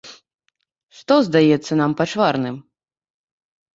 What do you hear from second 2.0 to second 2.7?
пачварным?